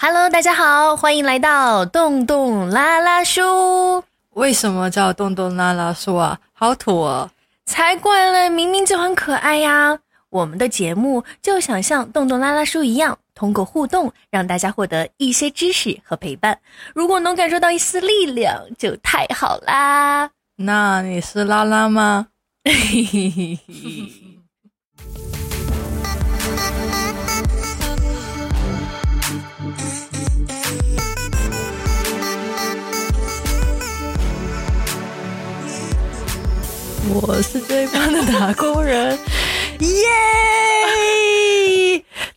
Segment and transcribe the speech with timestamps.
[0.00, 4.04] Hello，大家好，欢迎来到洞洞拉拉书。
[4.34, 6.38] 为什么叫洞洞拉拉书啊？
[6.52, 7.28] 好土哦！
[7.66, 9.98] 才怪嘞，明明就很可爱呀。
[10.30, 16.56] 我们的节目就想像洞洞拉拉书一样，通过互动让大家获得一些知识和陪伴。
[16.94, 20.30] 如果能感受到一丝力量，就太好啦。
[20.54, 22.28] 那你是拉拉吗？
[37.10, 39.18] 我是最棒的打工人，
[39.80, 39.88] 耶！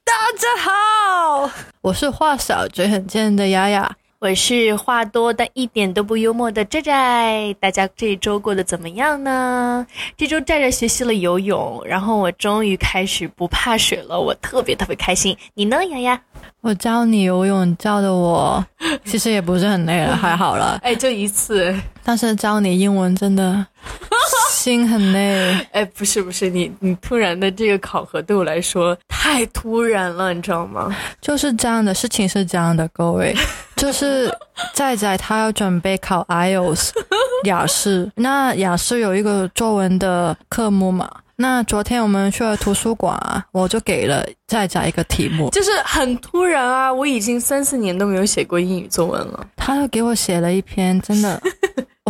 [0.06, 7.54] 大家好，我是话少嘴很贱的雅雅，我是话多但一点都不幽默的寨寨。
[7.60, 9.86] 大家这一周过得怎么样呢？
[10.16, 15.36] 这周寨寨学习了游泳，然后我终于开始不怕水了，我特别特别开心。
[15.54, 16.22] 你呢，雅雅？
[16.62, 18.64] 我教你游泳教的我，
[19.04, 20.80] 其实也不是很累了，还好了。
[20.84, 23.66] 哎，就一次，但是教你英文真的。
[24.52, 30.96] 心很累，哎，不是不是，你你突然的这个考核对我来说太突然了，你知道吗？
[31.20, 33.36] 就是这样的事情是这样的，各位，
[33.76, 34.32] 就是
[34.76, 36.92] 仔仔他要准备考 IELTS
[37.46, 41.10] 雅思，那雅思有一个作文的科目嘛？
[41.38, 43.18] 那昨天我们去了图书馆，
[43.52, 51.42] 我就给了仔仔一个题目，就是很突然啊，我已经三四年都没有写过英语作文了，他就给我写了一篇，真的。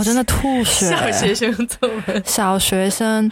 [0.02, 0.90] 我真的吐血！
[0.90, 3.32] 小学生作文，小学生，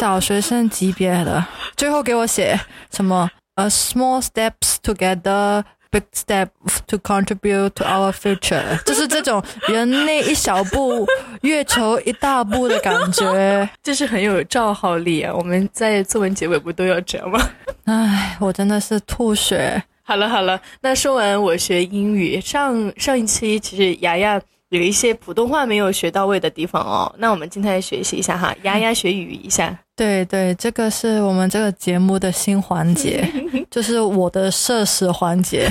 [0.00, 1.44] 小学生级别的，
[1.76, 2.58] 最后给我写
[2.90, 6.48] 什么？A small steps together, big step
[6.86, 11.06] to contribute to our future，就是这种人类一小步，
[11.42, 15.34] 月球一大步的感觉， 就是很有召号力啊！
[15.34, 17.50] 我们在作文结尾不都要这样吗？
[17.84, 19.82] 唉，我真的是吐血。
[20.02, 24.40] 好了好了，那说完我学英语，上上一期其实牙牙。
[24.70, 29.78] 有一些普通话没有学到位的地方哦，那我们今天来学习一下哈，牙牙学语一下。
[29.94, 33.26] 对对，这个是我们这个节目的新环节，
[33.70, 35.70] 就是我的设施环节。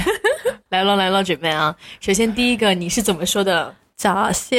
[0.69, 1.75] 来了来了，准备啊！
[1.99, 3.73] 首先第一个，你是怎么说的？
[3.95, 4.55] 假设，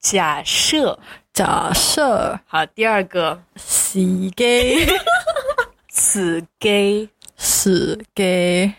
[0.00, 0.98] 假设，
[1.32, 2.38] 假设。
[2.46, 4.00] 好，第二个，死
[4.34, 4.86] 给，
[5.88, 8.72] 死给，死给。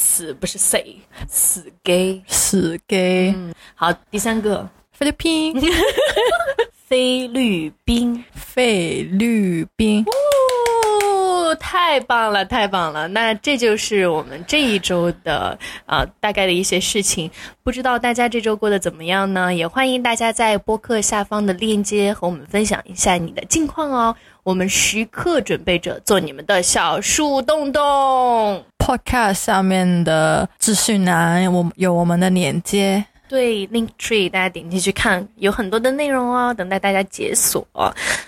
[0.00, 0.96] 死不是 say，
[1.28, 3.34] 死 gay，死 gay。
[3.36, 5.54] 嗯，好，第三个菲律宾，
[6.88, 10.04] 菲律宾，菲律宾。
[10.06, 13.06] 哦，太棒了，太棒了！
[13.08, 17.30] 那这就是我们这一周的啊，大概的一些事情。
[17.62, 19.54] 不知道大家这周过得怎么样呢？
[19.54, 24.16] 也欢迎大家在播客下方的链接和我们分享一下你的近况哦。
[24.42, 28.64] 我们时刻准备着做你们的小树洞洞。
[28.78, 33.04] Podcast 上面的资讯栏，我有我们的链接。
[33.28, 37.64] 对，Link Tree，大家点进去看，有很多的内容哦，等待大家解锁。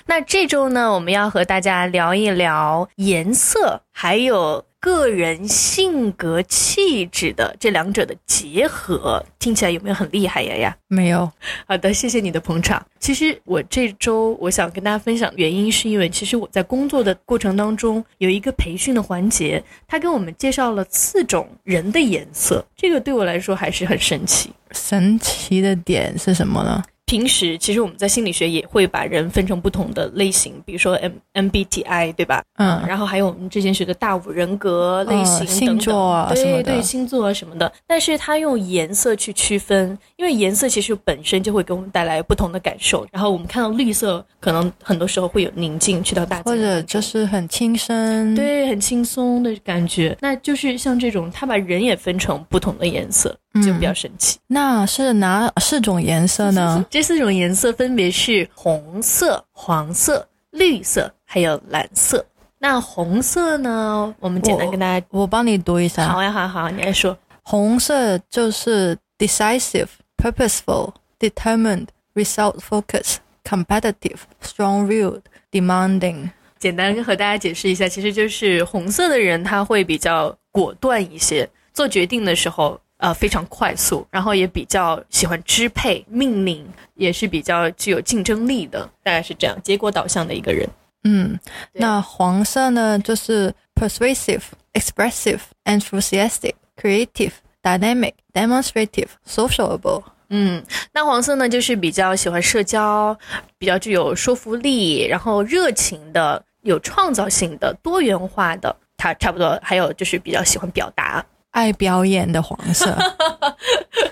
[0.06, 4.64] 那这周呢，我们要和大家聊一聊颜色，还有。
[4.82, 10.76] 个人性格气质的这两者的结合，听起来有没有很厉害呀呀？
[10.88, 11.30] 没有。
[11.68, 12.84] 好的，谢谢你的捧场。
[12.98, 24.50] 其实我这周我想跟大家分享，原因是因为其实我在工作的过程当中有一个培训的环节，他给我们介绍了四种人的颜色，这个对我来说还是很神奇。
[24.72, 26.82] 神奇的点是什么呢？
[27.06, 32.42] 平时其实我们在心理学也会把人分成不同的类型，比如说 M MBTI 对吧？
[32.56, 37.70] 嗯，然后还有我们之前学的大五人格类型星座啊，对对，星座啊什么的。
[37.86, 43.06] 但是它用颜色去区分，因为颜色其实本身就会给我们带来不同的感受。
[43.12, 50.16] 然后我们看到绿色，可能很多时候会有宁静，去到大或者就是很轻声，对，很轻松的感觉。
[50.20, 53.36] 那就是像这种，它把人也分成不同的颜色。
[53.60, 54.38] 就比较神奇。
[54.46, 56.84] 那是哪四种颜色呢？
[56.88, 62.24] 这四种颜色分别是红色、黄色、绿色，还有蓝色。
[62.58, 64.14] 那红色呢？
[64.20, 66.08] 我们简单跟大家，我帮你读一下。
[66.08, 67.18] 好呀，好好，你来说。
[67.42, 76.30] 红色就是 decisive、purposeful、determined、result-focused、competitive、strong-willed、demanding。
[76.60, 82.80] 简单和大家解释一下，其实就是红色的人他会比较果断一些，做决定的时候。
[83.02, 86.64] 呃，非常快速，然后也比较喜欢支配命令，
[86.94, 90.68] 也是比较具有竞争力的，大概是这样，结果导向的一个人。
[91.02, 91.36] 嗯，
[91.72, 94.42] 那黄色呢，就是 persuasive、
[94.74, 100.04] expressive、enthusiastic、creative、dynamic、demonstrative、sociable。
[100.28, 100.62] 嗯，
[100.92, 103.18] 那黄色呢，就是比较喜欢社交，
[103.58, 108.76] 比较具有说服力，然后热情的、有创造性的、多元化的。
[108.96, 109.58] 它差不多。
[109.60, 111.26] 还有就是比较喜欢表达。
[111.52, 112.94] 爱表演的黄色。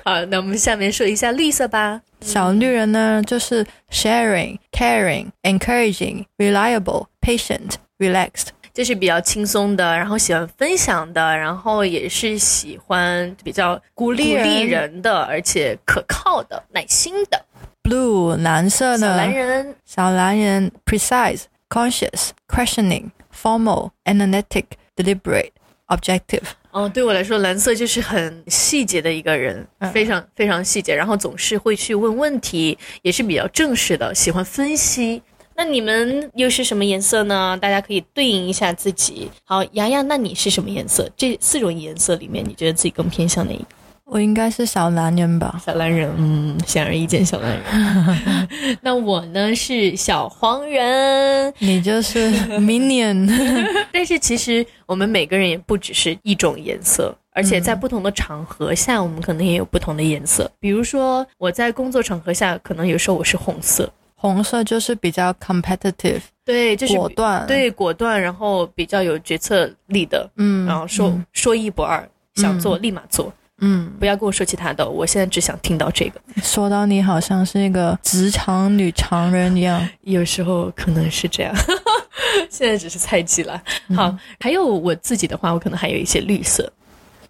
[0.05, 2.01] 好，那我们下面说一下绿色吧。
[2.21, 17.45] 小绿人呢，就是 sharing、caring、encouraging、reliable、patient、relaxed，就是比较轻松的，然后喜欢分享的，然后也是喜欢比较鼓励鼓励人人的，而且可靠的、耐心的。
[17.83, 24.65] blue 蓝色小呢，蓝人小蓝人 precise、conscious、questioning、formal、analytic、
[24.95, 25.53] deliberate、
[25.89, 26.43] objective。
[26.73, 35.21] 哦，对我来说，蓝色就是很细节的一个人，嗯非常非常细节，然后总是会去问问题，也是比较正式的，喜欢分析。
[35.57, 37.59] 那你们又是什么颜色呢？
[37.61, 39.29] 大家可以对应一下自己。
[39.45, 41.11] 好，洋洋，那你是什么颜色？
[41.17, 43.67] 这四种颜色里面，你觉得自己更偏向哪一个？
[44.11, 45.62] 我应该是小蓝人吧？
[45.65, 48.49] 小蓝人，嗯，显而易见，小蓝人。
[48.83, 52.29] 那我呢是小黄人，你就是
[52.59, 53.31] minion。
[53.93, 60.51] 但是其实我们每个人也不只是一种颜色，而且在不同的场合下，我们可能也有不同的颜色。
[60.59, 72.05] 比如说我在工作场合下，可能有时候我是红色，红色就是比较 competitive，对，就是果断。，对果断，然后比较有决策力的，嗯，然后说、嗯说一不二，
[72.35, 76.21] 想做立马做，嗯，不要跟我说其他的，我现在只想听到这个。
[76.43, 79.87] 说到你好像是一个职场女强人一样。
[80.03, 81.55] 有时候可能是这样，
[82.51, 83.62] 现在只是猜忌了。
[83.95, 86.73] 好，还有我自己的话，我可能还有一些绿色。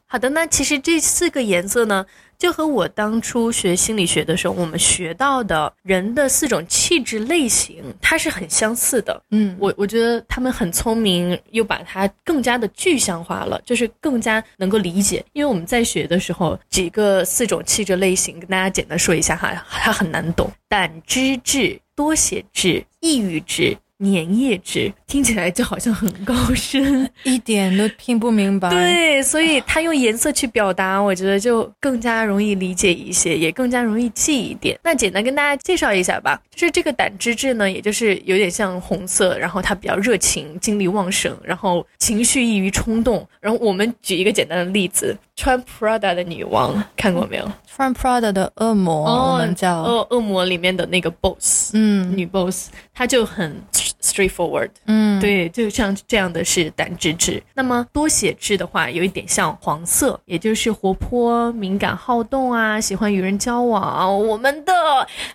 [0.07, 2.05] 好的，那其实这四个颜色呢，
[2.41, 9.23] 就和我当初学心理学的时候，我们学到的人的四种气质类型，它是很相似的。
[9.31, 15.23] 嗯，我我觉得他们很聪明，又把它更加的具象化了，就是更加能够理解。
[15.35, 27.09] 因为我们在学的时候，几个四种气质类型，跟大家简单说一下哈，它很难懂：胆汁质、多血质、抑郁质、粘液质，听起来就好像很高深。
[27.25, 34.79] 一点都听不明白。，对，所以他用颜色去表达，我觉得就更加容易理解一些，也更加容易记一点。
[34.83, 43.27] 那简单跟大家介绍一下吧，就是这个胆汁质呢，也就是有点像红色，然后它比较热情、精力旺盛，然后情绪易于冲动。
[43.41, 53.55] 然后我们举一个简单的例子，穿 Prada 的女王看过没有？From Prada 的恶魔，我们叫，恶恶魔里面的那个 boss，、嗯女 boss，她就很
[54.03, 54.71] straightforward。
[54.87, 57.43] 嗯，对，就像这样的是胆汁质。
[57.55, 64.27] 那么多血质的话，有一点像黄色，也就是活泼、敏感、好动啊，喜欢与人交往。
[64.27, 64.73] 我们的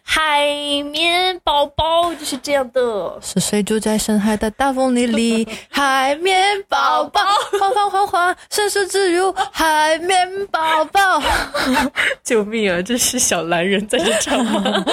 [0.03, 0.45] 海
[0.91, 3.19] 绵宝宝就是这样的。
[3.21, 5.47] 是谁住在深海的大风里里？
[5.69, 7.21] 海绵宝宝，
[7.59, 11.21] 缓缓缓缓，伸手自如，海绵宝宝。
[12.23, 12.81] 救命啊！
[12.81, 14.85] 这是小蓝人在这唱吗？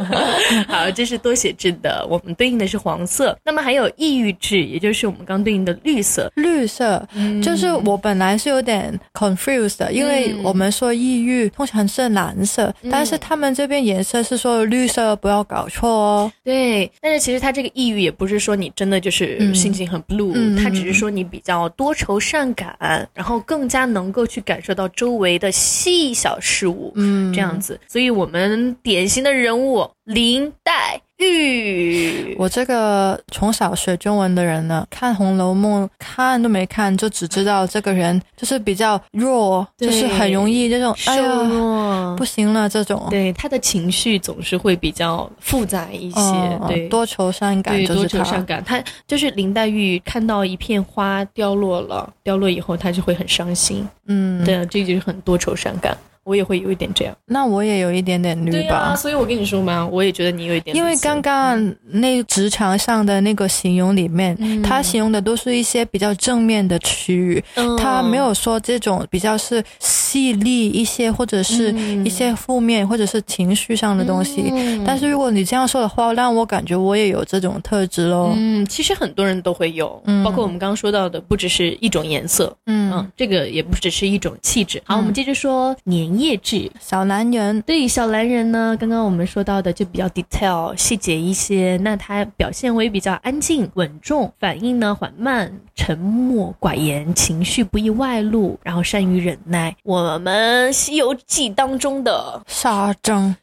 [0.68, 3.19] 好，这是多血质的，我们对应的是黄色。
[3.44, 6.30] 那么还有抑郁质，也就是我们刚对应的绿色。
[6.36, 7.06] 绿色，
[7.42, 16.32] 就是我本来是有点 confused 的，因为我们说抑郁通常是蓝色，但是他们这边颜色是说绿色，不要搞错哦。
[16.44, 27.78] 对，但是其实它这个抑郁也不是说你真的就是嗯心情很 blue，、嗯它只是说你比较多愁善感，然后更加能够去感受到周围的细小事物，嗯，这样子。
[27.86, 42.24] 所以我们典型的人物林黛玉，我这个从小学中文的人呢，看《红楼梦》看都没看，就只知道这个人就是比较弱，就是很容易这种哎瘦呀不。
[42.30, 43.08] 行了这种。
[43.10, 48.24] 对他的情绪总是会比较复杂一些，嗯对，多愁善感对，多就是他。
[48.24, 48.62] 愁善感。
[48.64, 53.84] 他就是林黛玉看到一片花掉落了，掉落以后，她就会很伤心。
[54.06, 55.98] 嗯，对，这就是很多愁善感。
[56.24, 57.16] 我也会有一点这样。
[57.26, 58.94] 那我也有一点点绿吧。
[58.96, 60.76] 所以我跟你说嘛，我也觉得你有一点。
[60.76, 74.50] 因为刚刚那职场上的那个形容里面，嗯他形容的都是一些比较正面的区域，嗯他没有说这种比较是细腻一些，或者是嗯一些负面或者是情绪上的东西。
[74.52, 78.32] 嗯但是如果你这样说的话，让我感觉我也有这种特质喽。
[78.36, 84.82] 嗯，其实很多人都会有，嗯包括我们刚刚说到的，不只是一种颜色，嗯，嗯，这个也不只是一种气质。
[84.84, 85.76] 好，我们接着说
[86.10, 86.70] 粘液质。
[86.80, 99.74] 小男人，对小蓝人呢，刚刚我们说到的就比较 detail 细节一些，那他表现为比较安静稳重，反应呢缓慢、沉默寡言，情绪不易外露，然后善于忍耐。
[99.82, 103.34] 我们《西游记》当中的沙僧，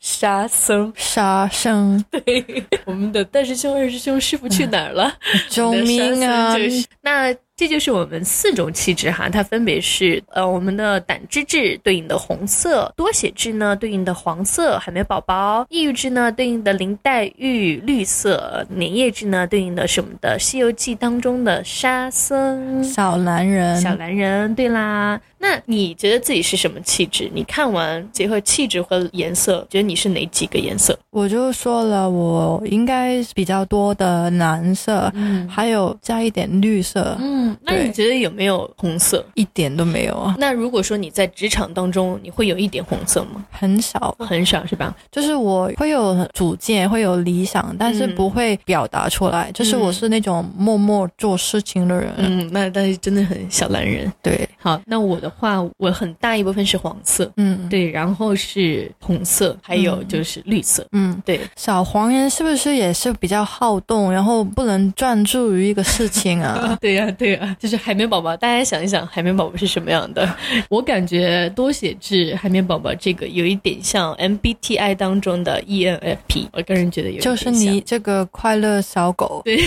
[0.00, 5.12] 沙僧，沙僧， 对，我们的大师兄、二师兄师傅去哪儿了？
[5.50, 6.56] 救命啊！
[6.56, 22.84] 就是那这就是我们四种气质哈，它分别是呃我们的胆汁质对应的红色，多血质呢对应的黄色，海绵宝宝；抑郁质呢对应的林黛玉绿色，粘液质呢对应的是我们的《西游记》当中的沙僧。
[22.84, 25.20] 小蓝人，小蓝人，对啦。
[25.38, 27.30] 那你觉得自己是什么气质？
[27.32, 30.98] 你看完结合气质和颜色，觉得你是哪几个颜色？
[31.10, 39.24] 我就说了，我应该比较多的蓝色，嗯还有加一点绿色，嗯，那你觉得有没有红色？
[39.34, 43.44] 一点都没有啊，那如果说你在职场当中，你会有一点红色吗？
[43.50, 44.16] 很少。
[44.18, 44.94] 很少是吧？
[45.10, 49.50] 就是我会有主见，会有理想，但是嗯不会表达出来。
[49.52, 52.12] 就是我是那种默默做事情的人。
[52.16, 54.12] 嗯，那但是真的很小蓝人。
[54.22, 60.86] 对，好，那我的话，我很大一部分是黄色，嗯，对，然后是红色，还有就是绿色。
[60.92, 66.76] 嗯，对，小黄人是不是也是比较好动，然后不能专注于一个事情啊？
[66.80, 68.36] 对呀、对呀、就是海绵宝宝。
[68.36, 70.28] 大家想一想，海绵宝宝是什么样的？
[70.68, 79.58] 我感觉多血质海绵宝宝这个有一点像 MBTI 当中的 E ENFP，我个人觉得有就是你这个快乐小狗，对，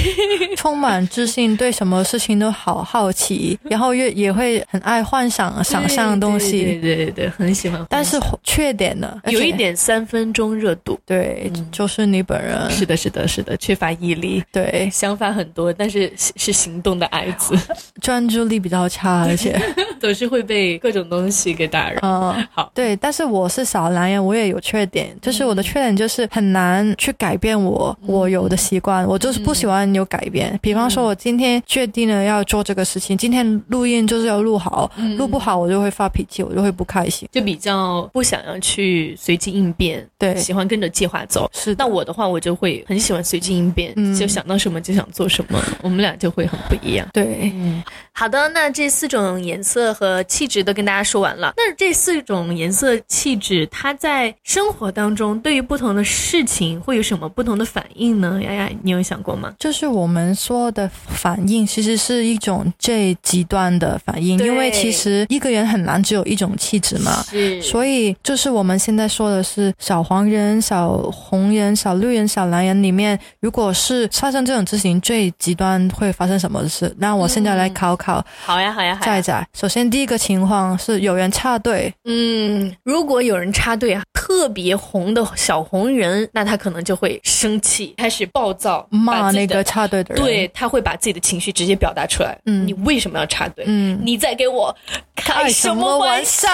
[0.56, 7.86] 充满自信，对什么事情都好好奇，然后又也会很爱幻想、想象的东西，对对对，很喜欢。
[7.90, 11.00] 但是缺点呢，有一点三分钟热度。
[11.06, 11.68] 对，嗯。
[11.72, 17.58] 就是你本人，是的，是的，是的，缺乏毅力，对，想法很多，但是是是行动的矮子，
[18.02, 19.60] 专注力比较差，而且，
[20.02, 22.00] 总是会被各种东西给打扰。
[22.02, 22.32] 嗯。
[22.52, 30.58] 好，对，但是我是小蓝人，我也有缺点，就是我的缺点就是很难去改变我我有的习惯，我就是不喜欢有改变。
[30.62, 37.30] 比方说，我今天确定了要做这个事情，今天录音就是要录好，录不好我就会发脾气，我就会不开心。
[37.32, 41.50] 就比较不想要去随机应变，对喜欢跟着计划走。
[41.54, 47.08] 是，那我的话，我就会很喜欢随机应变，嗯就想到什么就想做什么，我们俩就会很不一样。
[47.14, 51.54] 对，嗯，好的，那这四种颜色和气质都跟大家说完了。
[51.58, 58.40] 那这四种颜色气质，它在生活当中对于不同的事情会有什么不同的反应呢？
[58.44, 59.54] 丫丫，你有想过吗？
[59.60, 67.24] 就是我们说的反应，其实是一种最极端的反应，因为其实一个人很难只有一种气质嘛。
[67.30, 76.94] 是所以，就是我们现在说的是小黄人、小红人、小绿人、小蓝人里面，如果是发生这种事情，最极端会发生什么事？
[76.98, 79.06] 那我现在来考考好呀，好呀，好呀。
[79.06, 79.48] 仔仔。
[79.54, 90.24] 首先，第一个情况是有人插队，嗯，如果有人插队啊，特别红的小红人，那他可能就会生气，开始暴躁，骂那个插队的人。
[90.24, 92.38] 对，他会把自己的情绪直接表达出来。
[92.46, 93.66] 嗯你为什么要插队？
[93.68, 94.76] 嗯，你在给我
[95.16, 96.50] 开什么玩笑？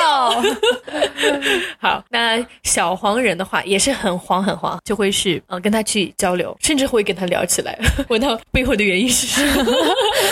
[1.79, 7.77] 好，那小黄人的话也是很黄很黄，就会是嗯跟他去交流，甚至会跟他聊起来，
[8.09, 9.73] 问他背后的原因是什么，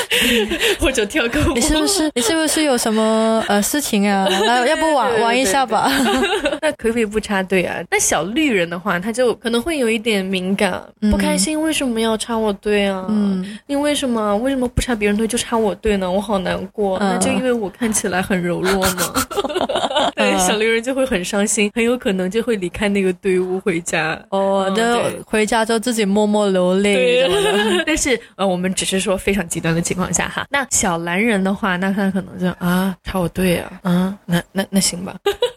[0.80, 1.54] 或者跳个舞。
[1.54, 4.28] 你是不是你是不是有什么呃事情啊？
[4.46, 5.92] 来，要不玩玩一下吧？
[6.62, 7.78] 那可不可以不插队啊？
[7.90, 13.04] 那小绿人的话，他就可能会有一点敏感，不开心，为什么要插我队啊？
[13.10, 16.10] 嗯，你为什么为什么不插别人队就插我队呢？
[16.12, 17.00] 我好难过。
[17.00, 19.14] 嗯那就因为我看起来很柔弱嘛。
[20.16, 24.20] 对，嗯小绿人就会很伤心，很有可能就会离开那个队伍回家。
[24.30, 27.26] 哦，嗯就回家之后自己默默流泪
[27.86, 30.46] 但是呃，我们只是说非常极端的情况下哈。
[30.50, 35.16] 那小蓝人的话，那他可能就啊插我队啊，啊，那那那行吧，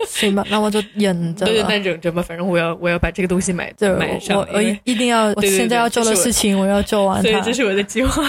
[0.09, 4.39] 行吧，那我就忍着对对，那忍着吧，反正我要我要把这个东西买对，买上。
[4.39, 7.41] 我我一一定要，我对对现在要做的事情，我要做完所以它。
[7.41, 8.23] 这是我的计划。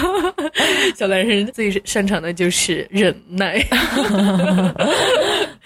[0.96, 3.60] 小男生最擅长的就是忍耐。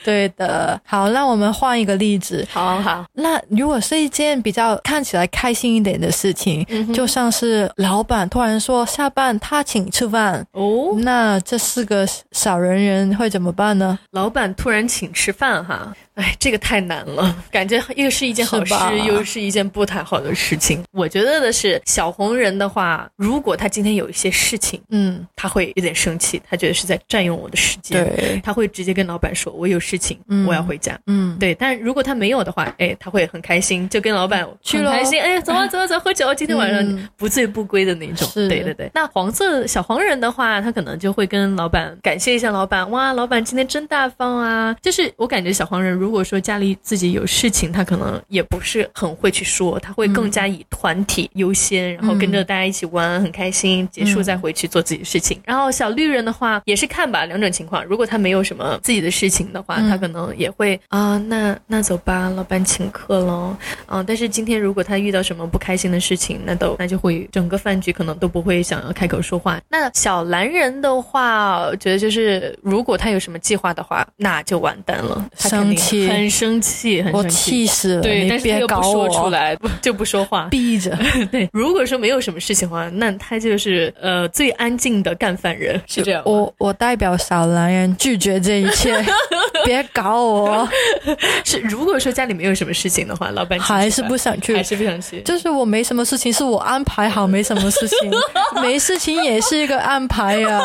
[0.05, 0.79] 对的。
[0.85, 2.47] 好，那我们换一个例子。
[2.51, 13.99] 好好，那如果是一件比较看起来开心一点的事情，嗯就像是老板突然说下班他请吃饭，哦，那这四个小人人会怎么办呢？
[14.11, 20.83] 老板突然请吃饭哈，哎，这个太难了，感觉又是一件好事，又是一件不太好的事情。
[20.93, 30.99] 我觉得的是，小红人的话，如果他今天有一些事情，嗯，他会有点生气，他觉得是在占用我的时间，对，他会直接跟老板说，我有事情，嗯我要回家。
[31.07, 38.29] 嗯，对，但如果他没有的话，哎，他会很开心，就跟老板去咯很开心，哎，走啊走啊走啊，喝酒，今天晚上嗯不醉不归的那种。
[38.29, 38.91] 是对对对。
[38.95, 44.77] 那黄色小黄人的话，他可能就会跟老板感谢一下老板，哇，老板今天真大方啊。
[44.81, 55.41] 就是我感觉小黄人如果说家里自己有事情，他可能也不是很会去说，他会更加以团体优先，然后跟着大家一起玩，很开心，结束再回去做自己的事情。
[55.47, 57.83] 然后小绿人的话也是看吧，两种情况。
[57.87, 63.57] 如果他没有什么自己的事情的话，嗯他可能也会啊，那那走吧，老板请客喽。
[63.87, 69.59] 啊，但是今天如果他遇到什么不开心的事情，那都那就会整个饭局可能都不会想要开口说话。
[69.71, 78.03] 那小蓝人的话，我觉得就是如果他有什么计划的话，那就完蛋了，他肯定生气很生气，很我生气死了！
[78.29, 80.49] 但是又不说出，来，不 就不说话。
[80.53, 80.97] 闭着。
[81.31, 86.23] 对，如果说没有什么事情的话，那他就是呃最安静的干饭人，是这样。
[86.27, 88.95] 我我代表小男人拒绝这一切，
[89.65, 90.69] 别搞我，
[91.45, 94.63] 是如果说家里没有什么事情的话，老板还是不想去还。
[94.65, 95.21] 是不想去。
[95.21, 98.11] 就是我没什么事情，是我安排好没什么事情，
[98.63, 100.61] 没事情也是一个安排呀、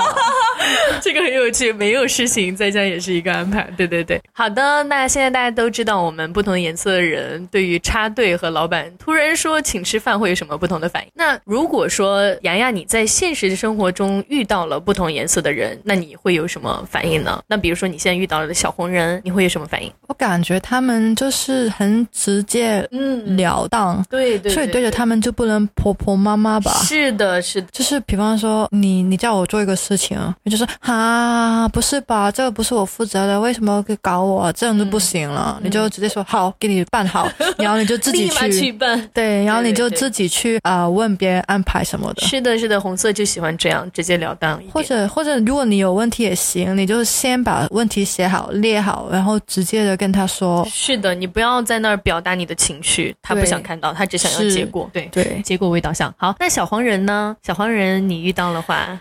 [1.02, 3.68] 这个很有趣，没有事情在家也是一个安排。
[3.76, 11.10] 对对对，好的，那现在大家都知道我们不同颜色的人对于插队和老板突然说请吃饭会有什么不同的反应。
[11.14, 17.42] 那如果说洋洋你在现实生活中遇到了不同颜色的人，那你会有什么反应呢？
[17.48, 19.92] 那比如说你现在遇到了小红人，你会有什么反应？
[20.08, 26.72] 我感觉他们就是很直接嗯，了当，对对所以对着他们就不能婆婆妈妈吧。
[26.84, 34.52] 是的，是的，就是比方说你你叫我做一个事情，你就说啊不是吧，这个不是我负责的，为什么会搞我？
[34.54, 39.10] 这样就不行了，你就直接说好，给你办好， 然后你就自己去办。
[39.14, 42.22] 对，然后你就自己去啊、呃问别人安排什么的。
[42.26, 44.62] 是的，是的，红色就喜欢这样直截了当。
[44.72, 50.68] 或者或者，如果你有问题也行，你就先把问题写好、列好，然后直接的跟他说。
[50.72, 54.90] 是的，你不要在那儿表达你的情绪，他不想看到，他只想要结果。
[54.94, 56.14] 对，对，结果为导向。
[56.18, 57.36] 好，那小黄人呢？
[57.44, 59.00] 小黄人你遇到的话，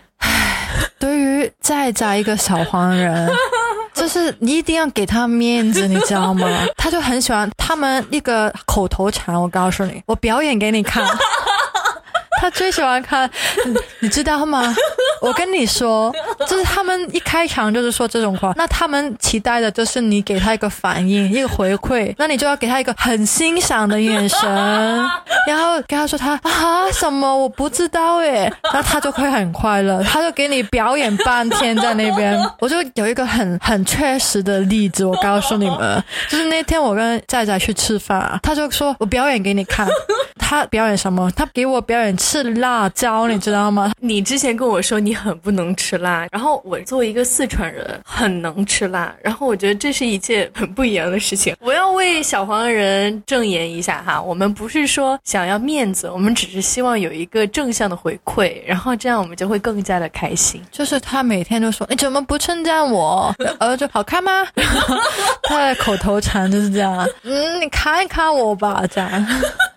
[0.97, 3.29] 对于再加一个小黄人，
[3.99, 6.47] 就是你一定要给他面子，你知道吗？
[6.77, 11.05] 他就很喜欢他们一个口头禅，我告诉你，我表演给你看。
[12.41, 13.29] 他最喜欢看，
[13.65, 14.73] 你你知道吗？
[15.21, 16.13] 我跟你说，
[16.47, 24.39] 就是他们一开场就是说这种话，那他们期待的就是你给他一个反应，一个回馈，那你就要给他一个很欣赏的眼神，
[25.47, 32.39] 然后跟他说他啊什么我不知道诶，那他就会很快乐，他就给你表演半天在那边。
[32.59, 39.87] 我就有一个很很确实的例子，我告诉你们，就是那天我跟仔仔去吃饭啊，他就说我表演给你看，
[40.39, 41.29] 他表演什么？
[41.35, 43.91] 他给我表演吃辣椒，你知道吗？
[44.01, 51.55] 你之前跟我说你很不能吃辣，然后我作为一个四川人很能吃辣，然后我觉得这是一件很不一样的事情。
[51.59, 60.61] 我要为小黄人证言一下哈，我们不是说想要面子，我们只是希望有一个正向的回馈，然后这样我们就会更加的开心。
[60.71, 63.33] 就是他每天都说你怎么不称赞我？
[63.59, 64.47] 呃，就好看吗？
[65.43, 67.07] 他的口头禅就是这样。
[67.23, 69.27] 嗯，你看一看我吧，这样。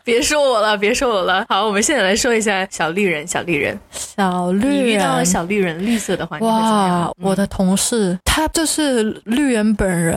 [0.04, 1.44] 别说我了，别说我了。
[1.48, 3.78] 好，我们现在来说一下小绿人，小绿人。
[3.90, 5.26] 小绿你遇到了人。
[5.26, 7.00] 小绿人绿色的话，你会怎么样？
[7.00, 10.16] 哇，我的同事他就是绿人本人，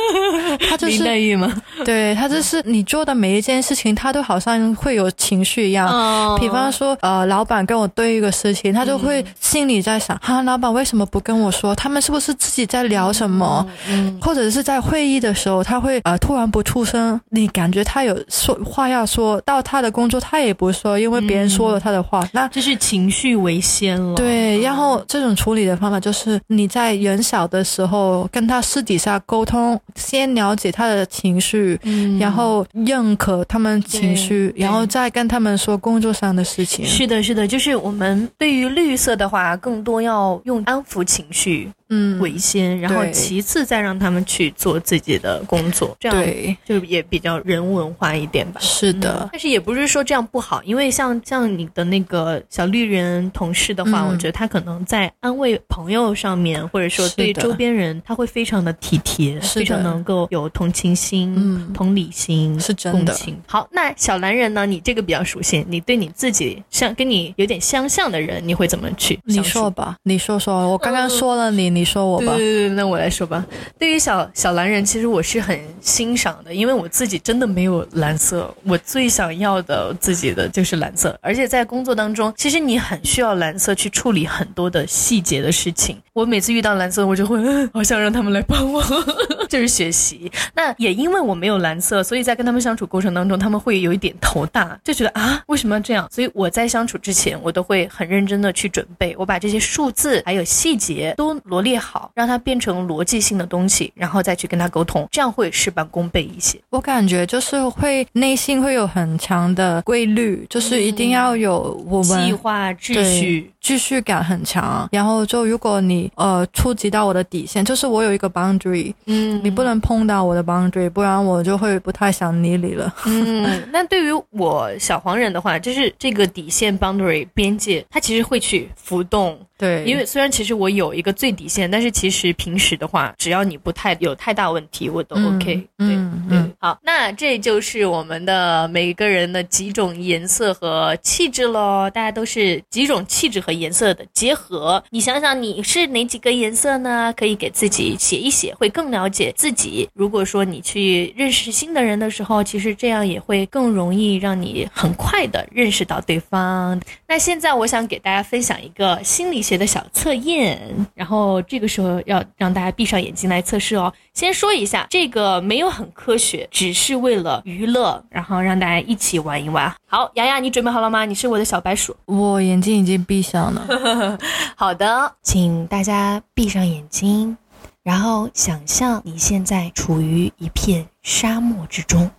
[0.68, 1.52] 他就林黛是玉吗？
[1.84, 5.86] 对他就是你做的每一件事情，他都好像会有情绪一样。
[5.88, 11.74] 哦比方说，呃，老板跟我对一个事情，他就会心里在想，哈、老板为什么不跟我说？
[11.74, 13.66] 他们是不是自己在聊什么？
[13.88, 22.26] 嗯，或者是在会议的时候，他会呃突然不出声，你感觉他有说话要说到他的工作，他也不说，因为别人说了他的话。
[22.32, 24.14] 那就是情绪为先了。
[24.14, 36.84] 对，然后这种处理的方法就是你在人小的时候跟他私底下沟通，先了解他的情绪，嗯然后认可他们情绪，然后再跟他们说工作上的事情。
[36.84, 48.60] 是的，是的，就是我们对于绿色的话，更多要用安抚情绪嗯，为先，然后其次再让他们去做自己的工作，这样对，就也比较人文化一点吧。
[48.60, 54.08] 是的，但是也不是说这样不好，因为像像你的那个小绿人同事的话，嗯。
[54.08, 61.72] 我觉得他可能在安慰朋友上面，或者说对周边人，他会非常的体贴，非常能够有同情心、嗯。
[61.72, 63.12] 同理心，是真的。
[63.12, 63.38] 共情。
[63.46, 64.64] 好，那小蓝人呢？
[64.66, 72.34] 你这个比较熟悉，你对你自己像跟你有点相像的人，你会怎么去你说吧，你说说，我刚刚说了你，你说我吧。
[72.34, 73.46] 对对对，那我来说吧。
[73.78, 81.16] 对于小小蓝人，其实我是很欣赏的，因为我自己真的没有蓝色，我最想要的自己的就是蓝色。
[81.22, 85.96] 而且在工作当中，其实你很需要蓝色去处理很多的细节的事情。
[86.12, 87.38] 我每次遇到蓝色，我就会
[87.72, 88.82] 好想让他们来帮我，
[89.48, 90.30] 就是学习。
[90.52, 96.08] 那也因为我没有蓝色，所以在跟他们相处过程当中，他们会有一点头大，就觉得啊，为什么要这样？
[96.10, 101.67] 所以我在相处之前，我都会很认真的去准备，我把这些数字还有细节都罗列。
[101.68, 106.58] 列好，让它变成逻辑性的东西，然后再去跟他沟通，这样会事半功倍一些。
[106.70, 113.52] 我感觉就是会内心会有很强的规律，就是一定要有我们计划秩序。
[113.60, 122.94] 秩序感很强，然后就如果你呃触及到我的底线，就是我有一个 boundary，嗯你不能碰到我的 boundary，不然我就会不太想理你了。
[123.04, 129.38] 嗯， 那对于我小黄人的话，就是这个底线 boundary 边界，它其实会去浮动。
[129.58, 135.88] 对，因为虽然其实我有一个最底线，但是其实平时的话，只要你不太有太大问题，我都嗯 OK 对。
[135.88, 141.90] 嗯嗯，好，那这就是我们的每个人的几种颜色和气质喽。
[141.90, 144.82] 大家都是几种气质和颜色的结合。
[144.90, 147.12] 你想想你是哪几个颜色呢？
[147.16, 149.88] 可以给自己写一写，会更了解自己。
[149.94, 156.80] 如果说你去认识新的人的时候，其实这样也会更容易让你很快的认识到对方。
[157.06, 160.60] 那现在我想给大家分享一个心理学的小测验，
[160.94, 163.90] 然后这个时候要让大家闭上眼睛来测试哦。
[164.12, 169.74] 先说一下，这个没有很科学，只是为了娱乐，然后让大家一起玩一玩。
[169.86, 171.06] 好，雅雅，你准备好了吗？
[171.06, 171.96] 你是我的小白鼠。
[172.04, 174.18] 我眼睛已经闭上了。
[174.54, 177.34] 好的，请大家闭上眼睛，
[177.82, 182.10] 然后想象你现在处于一片沙漠之中。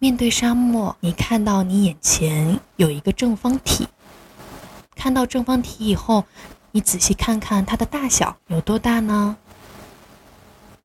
[0.00, 3.86] 面对沙漠，你看到你眼前有一个正方体。
[4.94, 6.24] 看到正方体以后，
[6.70, 9.36] 你仔细看看它的大小有多大呢？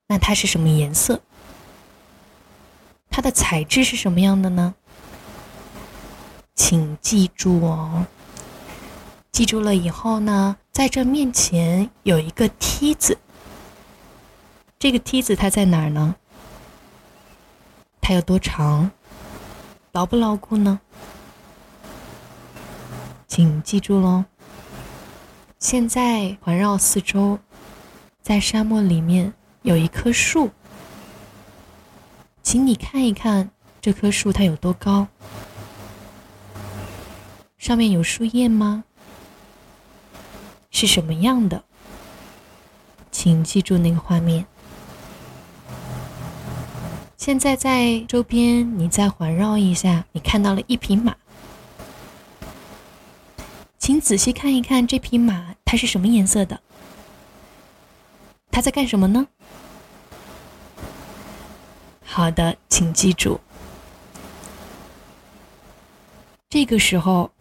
[0.08, 1.22] 那它是什么颜色？
[3.10, 4.76] 它的材质是什么样的呢？
[6.56, 8.06] 请记住哦。
[9.32, 13.18] 记住了以后呢，在这面前有一个梯子。
[14.80, 16.16] 这个梯子它在哪儿呢？
[18.02, 18.90] 它有多长？
[19.92, 20.80] 牢不牢固呢？
[23.28, 24.26] 请记住喽。
[25.60, 27.38] 现在环绕四周，
[28.22, 30.50] 在沙漠里面有一棵树，
[32.42, 33.50] 请你看一看
[33.82, 35.08] 这棵树它有多高，
[37.58, 38.86] 上面有树叶吗？
[40.72, 41.64] 是什么样的？
[43.12, 44.46] 请记住那个画面。
[47.18, 51.16] 现在在周边，你再环绕一下，你看到了一匹马。
[53.88, 56.60] 请仔细看一看这匹马，它是什么颜色的？
[58.52, 59.26] 它在干什么呢？
[62.04, 63.40] 好的，请记住，
[66.50, 67.32] 这个时候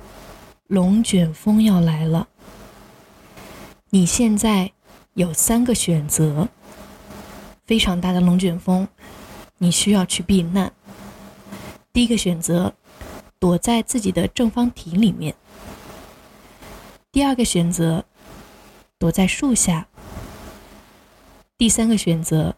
[0.68, 2.28] 龙卷风要来了。
[3.90, 4.70] 你现在
[5.14, 6.48] 有三个选择：
[7.64, 8.86] 非常大的龙卷风，
[9.58, 10.72] 你需要去避难。
[11.92, 12.72] 第一个选择，
[13.40, 15.34] 躲在自己的正方体里面。
[17.16, 18.04] 第二个选择，
[18.98, 19.86] 躲在树下。
[21.56, 22.54] 第三个选择，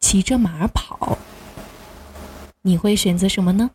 [0.00, 1.18] 骑着马儿跑。
[2.62, 3.70] 你会选择什么呢？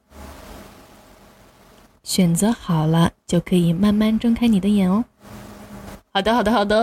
[2.03, 5.05] 选择好了，就可以慢慢睁开你的眼哦。
[6.11, 6.75] 好的，好的，好的。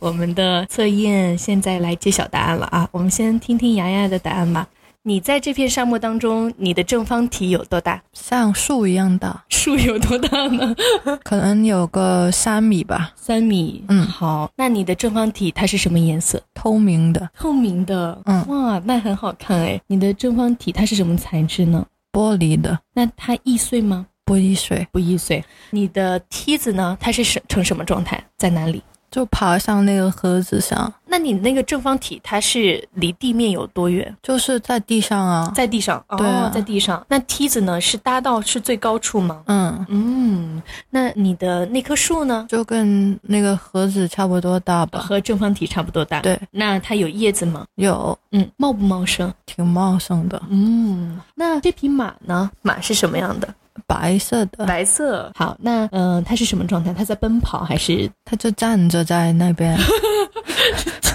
[0.00, 2.88] 我们的测验现在来揭晓答案了啊！
[2.90, 4.66] 我们先听听牙牙的答案吧。
[5.04, 8.00] 你在这片沙漠当中，你的正方体有多大？
[8.12, 10.72] 像树一样大， 树有多大呢？
[11.24, 13.82] 可能有个三米吧，三米。
[13.88, 14.48] 嗯好。
[14.56, 16.40] 那你的正方体它是什么颜色？
[16.54, 18.16] 透明的透明的。
[18.26, 19.80] 嗯哇，那很好看哎。
[19.88, 21.84] 你的正方体它是什么材质呢？
[22.12, 24.06] 玻璃的，那它易碎吗？
[24.24, 25.44] 不易碎，不易碎。
[25.70, 26.96] 你的梯子呢？
[27.00, 28.22] 它是什呈什么状态？
[28.38, 28.80] 在哪里？
[29.12, 34.16] 就爬上那个盒子上，那你那个正方体它是离地面有多远？
[34.22, 35.52] 就是在地上啊。
[35.54, 36.02] 在地上。
[36.16, 37.04] 对啊哦，在地上。
[37.08, 37.78] 那梯子呢？
[37.78, 39.42] 是搭到是最高处吗？
[39.46, 42.46] 嗯，嗯，那你的那棵树呢？
[42.48, 45.00] 就跟那个盒子差不多大吧。
[45.00, 46.20] 和正方体差不多大。
[46.20, 47.66] 对，那它有叶子吗？
[47.74, 49.30] 有嗯，茂不茂盛？
[49.44, 52.50] 挺茂盛的，嗯，那这匹马呢？
[52.62, 53.54] 马是什么样的？
[53.86, 55.30] 白色的，白色。
[55.34, 56.92] 好，那嗯、呃它是什么状态？
[56.92, 59.76] 它在奔跑还是它就站着在那边。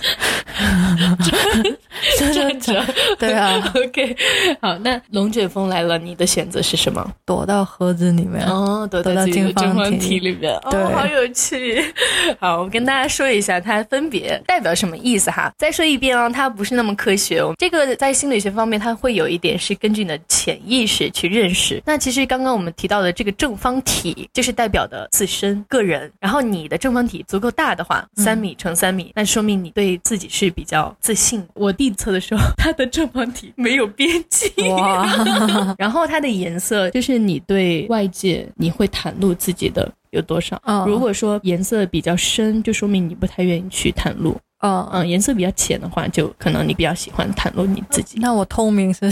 [2.18, 2.86] 真的站着？
[3.20, 4.16] 对啊， OK，
[4.62, 7.06] 好，那龙卷风来了，你的选择是什么？
[7.26, 8.46] 躲到盒子里面。
[8.48, 11.84] 哦，躲躲到正方体里面，对哦，好有趣。
[12.40, 15.52] 好，我跟大家说一下，它分别代表什么意思哈。
[15.58, 17.42] 再说一遍啊，它不是那么科学。
[17.58, 21.82] 这个在心理学方面，它会有一点是根据你的潜意识去认识。
[21.86, 26.12] 那其实刚刚我们提到的这个正方体，就是代表的自身个人。
[26.20, 31.46] 然后你的正方体足够大的话，嗯三米乘三米，那说明你对自己是比较自信。
[31.56, 34.52] 我弟测的时候，他的正方体没有边际。
[34.70, 35.08] 哇，
[35.78, 40.62] 然后它的颜色就是你对外界你会袒露自己的有多少。
[40.66, 44.36] 嗯如果说颜色比较深，就说明你不太愿意去袒露。
[44.60, 48.18] 嗯嗯，颜色比较浅的话，就可能你比较喜欢袒露你自己。
[48.20, 49.06] 那我透明是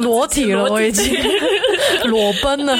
[0.00, 1.14] 裸体了，我已经
[2.04, 2.74] 裸奔了。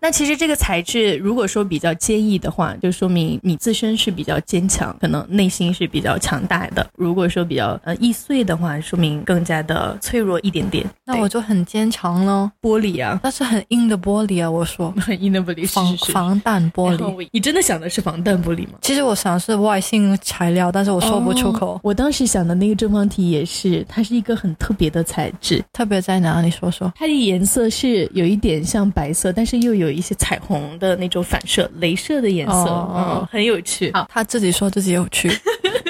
[0.00, 6.86] 那其实这个材质，如果说比较坚毅的话，就说明你自身是比较坚强，可能内心是比较强大的。
[6.96, 10.88] 如果说比较呃易碎的话，说明更加的脆弱一点点。
[11.04, 12.50] 那我就很坚强喽。
[12.62, 14.50] 玻璃啊，那是很硬的玻璃啊！
[14.50, 17.28] 我说很 硬的玻璃，防防弹玻璃。
[17.32, 18.74] 你真的想的是防弹玻璃吗？
[18.82, 21.72] 其实我想是外性材料，但是我说不出口。
[21.72, 26.40] 哦我当时想的那个正方体也是，它是一个很特别的材质，特别在哪？
[26.42, 26.92] 你说说。
[26.96, 33.90] 它的颜色是有一点像白色，但是又有一些彩虹的那种反射，镭射的颜色，哦嗯，很有趣。
[33.92, 35.30] 好，他自己说自己有趣。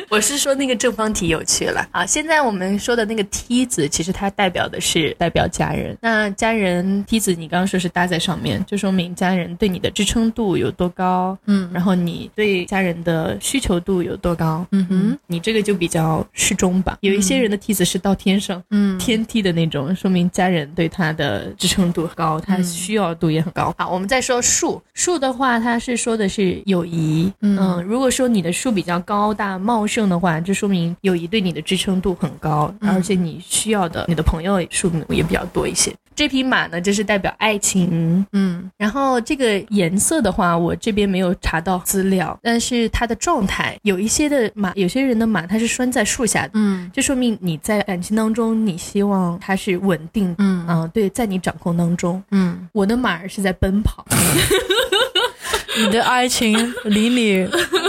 [0.08, 2.06] 我是说那个正方体有趣了啊。
[2.06, 5.96] 现在我们说的那个梯子，其实它代表的是代表家人。
[6.00, 14.66] 那家人梯子，你刚刚说是搭在上面，就说明家人对你的支撑度有多高，嗯然后你对家人的需求度有多高。
[14.72, 16.98] 嗯哼，你这个就比较适中吧。
[17.00, 23.74] 有一些人的梯子是到天上，嗯天梯的那种，说明家人对他的支撑度高，他嗯需要度也很高。
[23.76, 27.30] 好，我们再说树，树的话，它是说的是友谊。
[27.40, 32.90] 嗯如果说你的树比较高大茂盛的话，就说明友谊对你的支撑度很高，嗯。
[32.90, 35.90] 而且你需要的你的朋友数目也比较多一些。
[36.14, 38.70] 这匹马呢，就是代表爱情，嗯。
[38.76, 46.90] 然后这个颜色的话，我这边没有查到资料，但是它的状态，有一些的马，有些人的马它是拴在树下的，嗯。
[46.92, 50.66] 就说明你在感情当中，你希望它是稳定，嗯。
[50.66, 52.22] 啊、对，在你掌控当中。
[52.32, 54.04] 嗯，我的马儿是在奔跑，
[55.78, 57.48] 你的爱情离你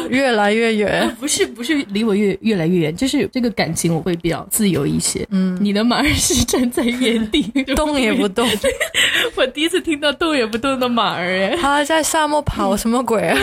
[0.09, 1.13] 越来越远。
[1.19, 5.27] 不是不是离我越越来越远，就是这个感情我会比较自由一些。
[5.31, 7.41] 嗯，你的马儿是站在原地
[7.75, 8.29] 动也不。
[8.29, 8.47] 动，
[9.35, 13.35] 我第一次听到动也不动的马儿，哎，他在沙漠跑什么鬼啊？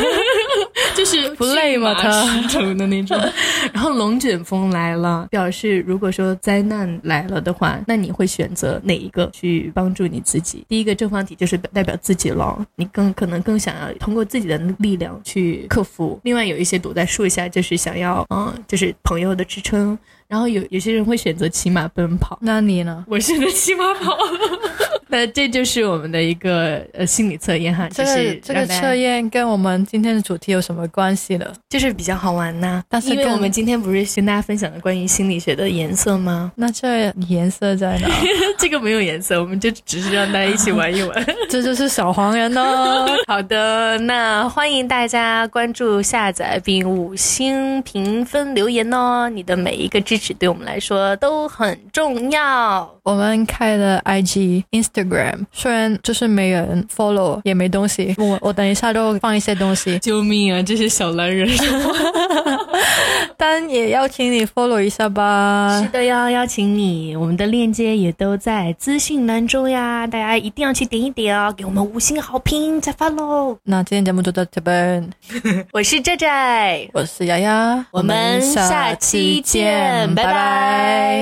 [0.95, 3.19] 就是不累吗驯马它驰骋的那种。
[3.73, 10.65] 然后龙卷风来了，表示如果说灾难来了的话，那你会选择哪一个去帮助你自己？
[10.69, 16.19] 第一个正方体就是代表自己了，你更可能更想要通过自己的力量去克服。
[16.23, 19.97] 另外有有一些躲在树下，就是想要嗯，就是朋友的支撑。
[20.29, 22.39] 然后有有些人会选择骑马奔跑。
[22.41, 23.05] 那你呢？
[23.09, 24.17] 我选择骑马跑，
[25.09, 31.47] 那这就是我们的一个呃心理测验哈，这个就是这个测验跟我们今天的主题有什么关系呢？
[31.69, 36.53] 就是比较好玩呐、但是跟因为我们今天不是跟大家分享的关于心理学的颜色吗？
[36.57, 38.09] 那这颜色在哪？
[38.59, 41.27] 这个没有颜色，我们就只是让大家一起玩一玩。
[41.49, 43.07] 这就是小黄人哦。
[43.27, 52.89] 好的，那欢迎大家关注、下载并五星评分留言哦，你的每一个支持对我们来说都很重要。
[53.03, 58.15] 我们开了 IG、Instagram，虽然就是没人 follow，也没东西。
[58.19, 60.63] 我我等一下都放一些东西， 救命啊！
[60.63, 61.49] 这些小男人。
[63.39, 65.89] 但也邀请你 follow 一下吧是。
[65.91, 73.57] 的，要邀请你，我们的链接也都在资讯栏中呀，大家一定要去点一点哦，给我们五星好评再发喽。
[73.65, 75.09] 那今天节目就到这边，
[75.73, 80.33] 我是寨寨，我是丫丫，我们下期见，们，拜拜。
[80.33, 81.17] 拜拜